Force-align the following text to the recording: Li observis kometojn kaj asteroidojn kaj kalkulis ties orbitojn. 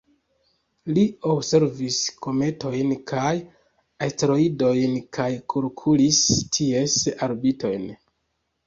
Li 0.97 1.03
observis 1.33 1.97
kometojn 2.27 2.95
kaj 3.13 3.35
asteroidojn 4.09 4.97
kaj 5.19 5.29
kalkulis 5.57 6.25
ties 6.59 6.99
orbitojn. 7.31 7.89